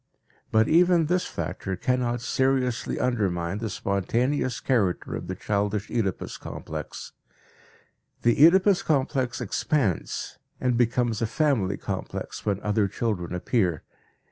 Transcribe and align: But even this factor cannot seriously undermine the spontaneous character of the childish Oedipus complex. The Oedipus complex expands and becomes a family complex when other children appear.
But 0.51 0.67
even 0.67 1.05
this 1.05 1.27
factor 1.27 1.75
cannot 1.75 2.21
seriously 2.21 2.99
undermine 2.99 3.59
the 3.59 3.69
spontaneous 3.69 4.59
character 4.59 5.13
of 5.13 5.27
the 5.27 5.35
childish 5.35 5.91
Oedipus 5.91 6.37
complex. 6.37 7.11
The 8.23 8.43
Oedipus 8.43 8.81
complex 8.81 9.39
expands 9.41 10.39
and 10.59 10.75
becomes 10.75 11.21
a 11.21 11.27
family 11.27 11.77
complex 11.77 12.47
when 12.47 12.59
other 12.61 12.87
children 12.87 13.35
appear. 13.35 13.83